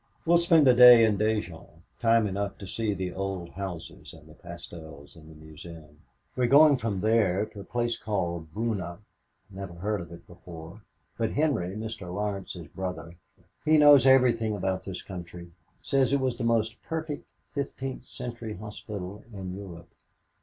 We'll 0.25 0.39
spend 0.39 0.67
a 0.67 0.73
day 0.73 1.05
in 1.05 1.17
Dijon 1.17 1.83
time 1.99 2.25
enough 2.25 2.57
to 2.57 2.65
see 2.65 2.95
the 2.95 3.13
old 3.13 3.49
houses 3.49 4.13
and 4.15 4.27
the 4.27 4.33
pastels 4.33 5.15
in 5.15 5.29
the 5.29 5.35
museum. 5.35 5.99
We're 6.35 6.47
going 6.47 6.77
from 6.77 7.01
there 7.01 7.45
to 7.45 7.59
a 7.59 7.63
place 7.63 7.97
called 7.99 8.51
Beaune 8.51 8.97
never 9.51 9.75
heard 9.75 10.01
of 10.01 10.11
it 10.11 10.25
before, 10.25 10.81
but 11.19 11.33
Henry 11.33 11.75
Mr. 11.75 12.11
Laurence's 12.11 12.65
brother 12.65 13.13
he 13.63 13.77
knows 13.77 14.07
everything 14.07 14.55
about 14.55 14.85
this 14.85 15.03
country 15.03 15.51
says 15.83 16.11
it 16.13 16.19
has 16.19 16.35
the 16.37 16.43
most 16.43 16.81
perfect 16.81 17.27
fifteenth 17.51 18.03
century 18.05 18.57
hospital 18.57 19.23
in 19.31 19.53
Europe. 19.53 19.93